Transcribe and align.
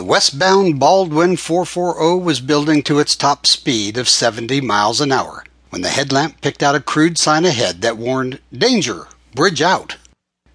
The 0.00 0.06
westbound 0.06 0.80
Baldwin 0.80 1.36
440 1.36 2.24
was 2.24 2.40
building 2.40 2.82
to 2.84 2.98
its 3.00 3.14
top 3.14 3.46
speed 3.46 3.98
of 3.98 4.08
70 4.08 4.62
miles 4.62 4.98
an 4.98 5.12
hour 5.12 5.44
when 5.68 5.82
the 5.82 5.90
headlamp 5.90 6.40
picked 6.40 6.62
out 6.62 6.74
a 6.74 6.80
crude 6.80 7.18
sign 7.18 7.44
ahead 7.44 7.82
that 7.82 7.98
warned, 7.98 8.40
Danger! 8.50 9.08
Bridge 9.34 9.60
out! 9.60 9.98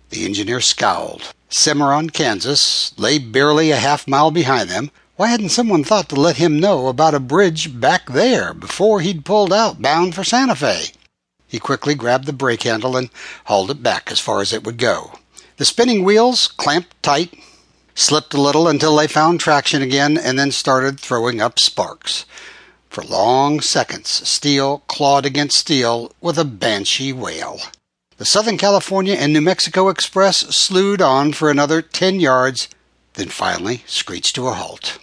The 0.09 0.25
engineer 0.25 0.61
scowled. 0.61 1.31
Cimarron, 1.47 2.09
Kansas, 2.09 2.91
lay 2.97 3.19
barely 3.19 3.69
a 3.69 3.75
half 3.75 4.07
mile 4.07 4.31
behind 4.31 4.67
them. 4.67 4.89
Why 5.15 5.27
hadn't 5.27 5.49
someone 5.49 5.83
thought 5.83 6.09
to 6.09 6.15
let 6.15 6.37
him 6.37 6.59
know 6.59 6.87
about 6.87 7.13
a 7.13 7.19
bridge 7.19 7.79
back 7.79 8.07
there 8.07 8.51
before 8.51 9.01
he'd 9.01 9.25
pulled 9.25 9.53
out 9.53 9.79
bound 9.79 10.15
for 10.15 10.23
Santa 10.23 10.55
Fe? 10.55 10.85
He 11.45 11.59
quickly 11.59 11.93
grabbed 11.93 12.25
the 12.25 12.33
brake 12.33 12.63
handle 12.63 12.97
and 12.97 13.11
hauled 13.43 13.69
it 13.69 13.83
back 13.83 14.11
as 14.11 14.19
far 14.19 14.41
as 14.41 14.51
it 14.51 14.63
would 14.63 14.79
go. 14.79 15.19
The 15.57 15.65
spinning 15.65 16.03
wheels 16.03 16.47
clamped 16.47 17.03
tight 17.03 17.31
slipped 17.95 18.33
a 18.33 18.41
little 18.41 18.67
until 18.67 18.95
they 18.95 19.07
found 19.07 19.39
traction 19.39 19.81
again, 19.81 20.17
and 20.17 20.37
then 20.37 20.51
started 20.51 20.99
throwing 20.99 21.41
up 21.41 21.57
sparks. 21.57 22.25
For 22.89 23.03
long 23.03 23.61
seconds, 23.61 24.09
steel 24.09 24.83
clawed 24.87 25.25
against 25.25 25.57
steel 25.57 26.11
with 26.21 26.37
a 26.37 26.45
banshee 26.45 27.11
wail. 27.11 27.59
The 28.17 28.25
Southern 28.25 28.57
California 28.57 29.15
and 29.15 29.33
New 29.33 29.41
Mexico 29.41 29.89
Express 29.89 30.37
slewed 30.55 31.01
on 31.01 31.33
for 31.33 31.49
another 31.49 31.81
ten 31.81 32.19
yards, 32.19 32.69
then 33.15 33.29
finally 33.29 33.83
screeched 33.87 34.35
to 34.35 34.47
a 34.47 34.53
halt. 34.53 34.99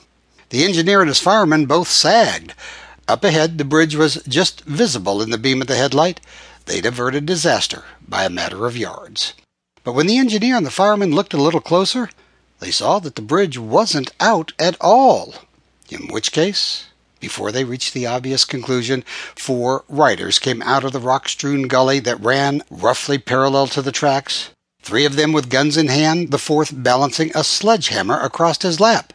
The 0.49 0.65
engineer 0.65 1.01
and 1.01 1.09
his 1.09 1.21
fireman 1.21 1.67
both 1.67 1.89
sagged. 1.89 2.55
Up 3.09 3.25
ahead, 3.25 3.59
the 3.59 3.65
bridge 3.65 3.97
was 3.97 4.23
just 4.29 4.63
visible 4.63 5.21
in 5.21 5.31
the 5.31 5.39
beam 5.39 5.61
of 5.61 5.67
the 5.67 5.77
headlight. 5.77 6.21
They'd 6.65 6.87
averted 6.87 7.27
disaster 7.27 7.85
by 8.07 8.25
a 8.25 8.31
matter 8.31 8.67
of 8.67 8.77
yards. 8.77 9.35
But 9.85 9.93
when 9.93 10.07
the 10.07 10.19
engineer 10.19 10.57
and 10.57 10.65
the 10.65 10.71
fireman 10.71 11.15
looked 11.15 11.35
a 11.35 11.43
little 11.43 11.61
closer, 11.61 12.09
they 12.63 12.71
saw 12.71 13.01
that 13.01 13.17
the 13.17 13.23
bridge 13.23 13.59
wasn't 13.59 14.13
out 14.21 14.53
at 14.57 14.77
all. 14.81 15.35
In 15.91 16.07
which 16.07 16.31
case, 16.31 16.85
before 17.19 17.51
they 17.51 17.65
reached 17.65 17.93
the 17.93 18.07
obvious 18.07 18.45
conclusion, 18.45 19.03
four 19.35 19.85
riders 19.89 20.39
came 20.39 20.63
out 20.63 20.85
of 20.85 20.93
the 20.93 21.01
rock 21.01 21.29
strewn 21.29 21.67
gully 21.67 21.99
that 21.99 22.21
ran 22.21 22.63
roughly 22.71 23.19
parallel 23.19 23.67
to 23.67 23.83
the 23.83 23.91
tracks, 23.91 24.51
three 24.81 25.05
of 25.05 25.17
them 25.17 25.33
with 25.33 25.51
guns 25.51 25.77
in 25.77 25.89
hand, 25.89 26.31
the 26.31 26.39
fourth 26.39 26.71
balancing 26.73 27.33
a 27.35 27.43
sledgehammer 27.43 28.21
across 28.21 28.63
his 28.63 28.79
lap. 28.79 29.13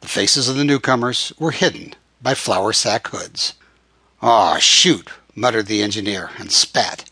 The 0.00 0.06
faces 0.06 0.48
of 0.48 0.54
the 0.54 0.64
newcomers 0.64 1.32
were 1.36 1.50
hidden 1.50 1.96
by 2.22 2.34
flour 2.34 2.72
sack 2.72 3.08
hoods. 3.08 3.54
Aw, 4.22 4.58
shoot, 4.58 5.08
muttered 5.34 5.66
the 5.66 5.82
engineer, 5.82 6.30
and 6.38 6.52
spat. 6.52 7.10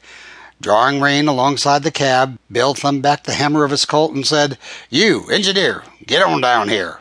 Drawing 0.61 1.01
rein 1.01 1.29
alongside 1.29 1.83
the 1.83 1.91
cab, 1.91 2.39
Bill 2.51 2.75
thumbed 2.75 3.03
back 3.03 3.25
the 3.25 3.35
hammer 3.35 3.65
of 3.65 3.71
his 3.71 3.85
Colt 3.85 4.15
and 4.15 4.27
said, 4.27 4.59
You, 4.89 5.29
engineer, 5.31 5.85
get 6.07 6.23
on 6.23 6.41
down 6.41 6.69
here. 6.69 6.99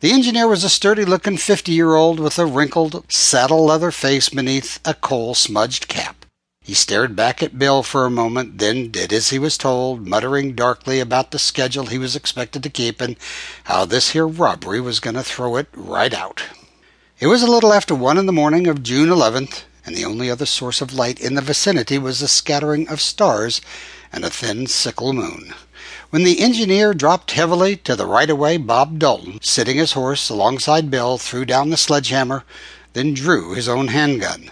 The 0.00 0.12
engineer 0.12 0.48
was 0.48 0.64
a 0.64 0.68
sturdy 0.68 1.04
looking 1.04 1.36
fifty 1.36 1.72
year 1.72 1.94
old 1.94 2.20
with 2.20 2.38
a 2.38 2.44
wrinkled, 2.44 3.04
saddle 3.10 3.64
leather 3.64 3.90
face 3.90 4.28
beneath 4.28 4.80
a 4.84 4.94
coal 4.94 5.34
smudged 5.34 5.88
cap. 5.88 6.26
He 6.60 6.74
stared 6.74 7.16
back 7.16 7.42
at 7.42 7.58
Bill 7.58 7.82
for 7.82 8.04
a 8.04 8.10
moment, 8.10 8.58
then 8.58 8.90
did 8.90 9.12
as 9.12 9.30
he 9.30 9.38
was 9.38 9.58
told, 9.58 10.06
muttering 10.06 10.54
darkly 10.54 11.00
about 11.00 11.30
the 11.30 11.38
schedule 11.38 11.86
he 11.86 11.98
was 11.98 12.14
expected 12.14 12.62
to 12.62 12.70
keep 12.70 13.00
and 13.00 13.16
how 13.64 13.84
this 13.84 14.10
here 14.10 14.28
robbery 14.28 14.80
was 14.80 15.00
going 15.00 15.16
to 15.16 15.24
throw 15.24 15.56
it 15.56 15.66
right 15.74 16.12
out. 16.12 16.42
It 17.18 17.26
was 17.28 17.42
a 17.42 17.50
little 17.50 17.72
after 17.72 17.94
one 17.94 18.18
in 18.18 18.26
the 18.26 18.32
morning 18.32 18.66
of 18.66 18.82
June 18.82 19.08
11th, 19.08 19.62
and 19.84 19.96
the 19.96 20.04
only 20.04 20.30
other 20.30 20.46
source 20.46 20.80
of 20.80 20.94
light 20.94 21.20
in 21.20 21.34
the 21.34 21.40
vicinity 21.40 21.98
was 21.98 22.22
a 22.22 22.28
scattering 22.28 22.88
of 22.88 23.00
stars 23.00 23.60
and 24.12 24.24
a 24.24 24.30
thin 24.30 24.66
sickle 24.66 25.12
moon. 25.12 25.54
When 26.10 26.24
the 26.24 26.40
engineer 26.40 26.92
dropped 26.92 27.30
heavily 27.30 27.76
to 27.78 27.96
the 27.96 28.06
right 28.06 28.28
away, 28.28 28.58
Bob 28.58 28.98
Dalton, 28.98 29.40
sitting 29.42 29.78
his 29.78 29.92
horse 29.92 30.28
alongside 30.28 30.90
Bill, 30.90 31.16
threw 31.18 31.44
down 31.44 31.70
the 31.70 31.76
sledgehammer, 31.76 32.44
then 32.92 33.14
drew 33.14 33.54
his 33.54 33.68
own 33.68 33.88
handgun. 33.88 34.50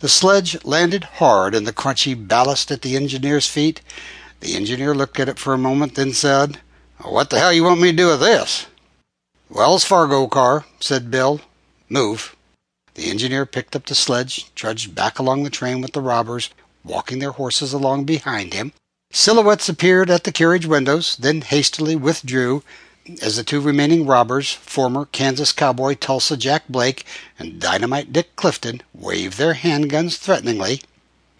The 0.00 0.08
sledge 0.08 0.64
landed 0.64 1.04
hard 1.04 1.54
in 1.54 1.64
the 1.64 1.72
crunchy 1.72 2.14
ballast 2.14 2.70
at 2.70 2.82
the 2.82 2.96
engineer's 2.96 3.46
feet. 3.46 3.82
The 4.40 4.56
engineer 4.56 4.94
looked 4.94 5.20
at 5.20 5.28
it 5.28 5.38
for 5.38 5.52
a 5.52 5.58
moment, 5.58 5.94
then 5.94 6.12
said, 6.12 6.58
What 6.98 7.30
the 7.30 7.38
hell 7.38 7.52
you 7.52 7.64
want 7.64 7.80
me 7.80 7.90
to 7.90 7.96
do 7.96 8.08
with 8.08 8.20
this? 8.20 8.66
Wells 9.48 9.84
Fargo 9.84 10.26
car, 10.26 10.64
said 10.80 11.10
Bill. 11.10 11.40
Move. 11.88 12.34
The 12.94 13.10
engineer 13.10 13.46
picked 13.46 13.74
up 13.74 13.86
the 13.86 13.94
sledge, 13.94 14.54
trudged 14.54 14.94
back 14.94 15.18
along 15.18 15.42
the 15.42 15.50
train 15.50 15.80
with 15.80 15.92
the 15.92 16.00
robbers, 16.00 16.50
walking 16.84 17.18
their 17.18 17.32
horses 17.32 17.72
along 17.72 18.04
behind 18.04 18.52
him. 18.52 18.72
Silhouettes 19.10 19.68
appeared 19.68 20.10
at 20.10 20.24
the 20.24 20.32
carriage 20.32 20.66
windows, 20.66 21.16
then 21.16 21.40
hastily 21.40 21.96
withdrew 21.96 22.62
as 23.20 23.36
the 23.36 23.44
two 23.44 23.60
remaining 23.60 24.06
robbers, 24.06 24.52
former 24.52 25.06
Kansas 25.06 25.52
cowboy 25.52 25.94
Tulsa 25.94 26.36
Jack 26.36 26.68
Blake 26.68 27.04
and 27.38 27.60
Dynamite 27.60 28.12
Dick 28.12 28.36
Clifton, 28.36 28.82
waved 28.94 29.38
their 29.38 29.54
handguns 29.54 30.16
threateningly. 30.16 30.82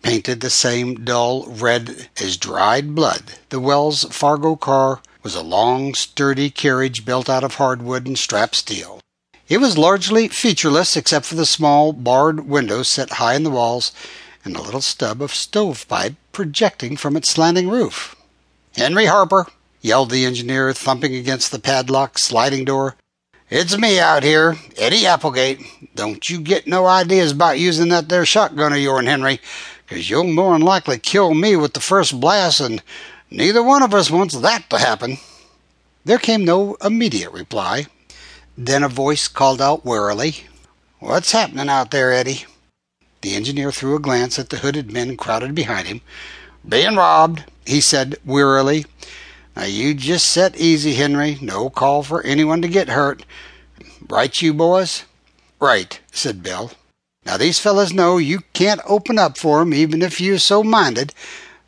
Painted 0.02 0.40
the 0.40 0.50
same 0.50 1.04
dull 1.04 1.46
red 1.46 2.08
as 2.20 2.36
dried 2.36 2.94
blood, 2.94 3.34
the 3.50 3.60
Wells 3.60 4.04
Fargo 4.10 4.56
car 4.56 5.00
was 5.22 5.36
a 5.36 5.42
long, 5.42 5.94
sturdy 5.94 6.50
carriage 6.50 7.04
built 7.04 7.30
out 7.30 7.44
of 7.44 7.54
hardwood 7.54 8.06
and 8.06 8.18
strap 8.18 8.56
steel. 8.56 9.00
It 9.48 9.58
was 9.58 9.76
largely 9.76 10.28
featureless 10.28 10.96
except 10.96 11.26
for 11.26 11.34
the 11.34 11.46
small 11.46 11.92
barred 11.92 12.48
windows 12.48 12.88
set 12.88 13.10
high 13.10 13.34
in 13.34 13.42
the 13.42 13.50
walls 13.50 13.92
and 14.44 14.56
a 14.56 14.62
little 14.62 14.80
stub 14.80 15.20
of 15.20 15.34
stovepipe 15.34 16.14
projecting 16.32 16.96
from 16.96 17.16
its 17.16 17.28
slanting 17.28 17.68
roof. 17.68 18.16
Henry 18.76 19.06
Harper, 19.06 19.46
yelled 19.80 20.10
the 20.10 20.24
engineer, 20.24 20.72
thumping 20.72 21.14
against 21.14 21.50
the 21.50 21.58
padlocked 21.58 22.20
sliding 22.20 22.64
door. 22.64 22.96
It's 23.50 23.76
me 23.76 23.98
out 23.98 24.22
here, 24.22 24.56
Eddie 24.78 25.06
Applegate. 25.06 25.60
Don't 25.94 26.30
you 26.30 26.40
get 26.40 26.66
no 26.66 26.86
ideas 26.86 27.32
about 27.32 27.58
using 27.58 27.88
that 27.88 28.08
there 28.08 28.24
shotgun 28.24 28.72
of 28.72 28.78
yourn, 28.78 29.06
Henry, 29.06 29.40
'cause 29.86 30.08
you'll 30.08 30.24
more'n 30.24 30.62
likely 30.62 30.98
kill 30.98 31.34
me 31.34 31.56
with 31.56 31.74
the 31.74 31.80
first 31.80 32.18
blast, 32.18 32.60
and 32.60 32.82
neither 33.30 33.62
one 33.62 33.82
of 33.82 33.92
us 33.92 34.08
wants 34.08 34.36
that 34.36 34.70
to 34.70 34.78
happen. 34.78 35.18
There 36.04 36.18
came 36.18 36.44
no 36.44 36.76
immediate 36.82 37.32
reply. 37.32 37.86
Then 38.56 38.82
a 38.82 38.88
voice 38.88 39.28
called 39.28 39.62
out 39.62 39.84
warily, 39.84 40.44
What's 40.98 41.32
happening 41.32 41.70
out 41.70 41.90
there, 41.90 42.12
Eddie? 42.12 42.44
The 43.22 43.34
engineer 43.34 43.72
threw 43.72 43.96
a 43.96 44.00
glance 44.00 44.38
at 44.38 44.50
the 44.50 44.58
hooded 44.58 44.92
men 44.92 45.16
crowded 45.16 45.54
behind 45.54 45.88
him. 45.88 46.02
Being 46.68 46.96
robbed, 46.96 47.44
he 47.64 47.80
said 47.80 48.16
wearily. 48.24 48.84
Now 49.56 49.64
you 49.64 49.94
just 49.94 50.26
set 50.28 50.56
easy, 50.56 50.94
Henry. 50.94 51.38
No 51.40 51.70
call 51.70 52.02
for 52.02 52.22
anyone 52.22 52.60
to 52.62 52.68
get 52.68 52.90
hurt. 52.90 53.24
Right, 54.08 54.42
you 54.42 54.52
boys? 54.52 55.04
Right, 55.58 55.98
said 56.12 56.42
Bill. 56.42 56.72
Now 57.24 57.36
these 57.38 57.58
fellows 57.58 57.92
know 57.92 58.18
you 58.18 58.40
can't 58.52 58.80
open 58.84 59.18
up 59.18 59.38
for 59.38 59.62
'em 59.62 59.72
even 59.72 60.02
if 60.02 60.20
you're 60.20 60.38
so 60.38 60.62
minded. 60.62 61.14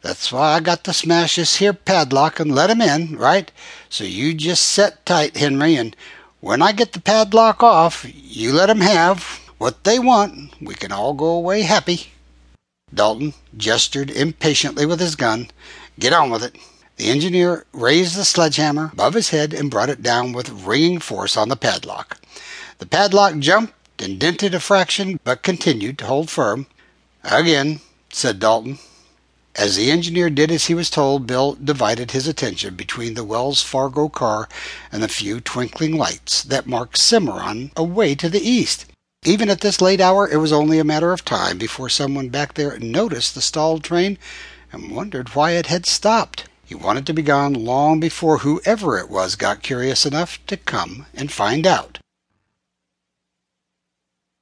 That's 0.03 0.31
why 0.31 0.53
I 0.53 0.61
got 0.61 0.84
to 0.84 0.93
smash 0.93 1.37
this 1.37 1.56
here 1.56 1.72
padlock 1.72 2.41
and 2.41 2.55
let 2.55 2.69
'em 2.71 2.83
in, 2.83 3.16
right? 3.16 3.51
So 3.89 4.05
you 4.05 4.34
just 4.34 4.65
set 4.65 5.06
tight, 5.06 5.37
Henry, 5.37 5.77
and 5.77 5.97
when 6.44 6.60
I 6.60 6.72
get 6.72 6.93
the 6.93 7.00
padlock 7.00 7.62
off, 7.62 8.05
you 8.05 8.53
let 8.53 8.69
'em 8.69 8.82
have 8.82 9.41
what 9.56 9.84
they 9.84 9.99
want. 9.99 10.53
We 10.60 10.75
can 10.75 10.93
all 10.93 11.15
go 11.15 11.31
away 11.41 11.62
happy." 11.62 12.12
Dalton 12.93 13.32
gestured 13.56 14.10
impatiently 14.10 14.84
with 14.84 15.00
his 15.00 15.16
gun. 15.16 15.50
"Get 15.99 16.12
on 16.12 16.28
with 16.28 16.43
it." 16.43 16.56
The 16.99 17.09
engineer 17.09 17.65
raised 17.72 18.15
the 18.15 18.27
sledgehammer 18.27 18.91
above 18.93 19.15
his 19.15 19.31
head 19.31 19.54
and 19.54 19.71
brought 19.71 19.88
it 19.88 20.03
down 20.03 20.34
with 20.34 20.50
ringing 20.50 21.00
force 21.00 21.34
on 21.34 21.49
the 21.49 21.56
padlock. 21.56 22.19
The 22.78 22.84
padlock 22.84 23.38
jumped 23.38 23.72
and 23.99 24.19
dented 24.19 24.54
a 24.54 24.60
fraction, 24.60 25.19
but 25.25 25.43
continued 25.43 25.97
to 25.99 26.06
hold 26.06 26.28
firm. 26.28 26.66
"Again," 27.22 27.81
said 28.12 28.38
Dalton. 28.38 28.78
As 29.56 29.76
the 29.76 29.91
engineer 29.91 30.31
did 30.31 30.50
as 30.50 30.65
he 30.65 30.75
was 30.75 30.91
told, 30.91 31.28
Bill 31.28 31.56
divided 31.62 32.10
his 32.10 32.26
attention 32.26 32.75
between 32.75 33.15
the 33.15 33.22
Wells 33.22 33.62
Fargo 33.62 34.09
car 34.09 34.48
and 34.91 35.00
the 35.00 35.09
few 35.09 35.41
twinkling 35.41 35.97
lights 35.97 36.42
that 36.42 36.66
marked 36.66 36.98
Cimarron 36.98 37.71
away 37.77 38.16
to 38.16 38.28
the 38.28 38.41
east. 38.41 38.86
Even 39.24 39.48
at 39.48 39.60
this 39.60 39.80
late 39.80 40.01
hour, 40.01 40.28
it 40.28 40.39
was 40.39 40.53
only 40.53 40.78
a 40.80 40.84
matter 40.84 41.12
of 41.12 41.24
time 41.24 41.56
before 41.56 41.89
someone 41.89 42.30
back 42.30 42.54
there 42.54 42.78
noticed 42.80 43.34
the 43.34 43.41
stalled 43.41 43.84
train 43.84 44.18
and 44.72 44.91
wondered 44.91 45.36
why 45.36 45.53
it 45.53 45.66
had 45.66 45.86
stopped. 45.86 46.45
He 46.66 46.74
wanted 46.74 47.06
to 47.06 47.15
be 47.15 47.22
gone 47.22 47.53
long 47.53 48.01
before 48.01 48.39
whoever 48.39 48.98
it 48.98 49.09
was 49.09 49.36
got 49.36 49.62
curious 49.62 50.04
enough 50.04 50.45
to 50.48 50.56
come 50.56 51.06
and 51.15 51.30
find 51.30 51.65
out. 51.65 51.98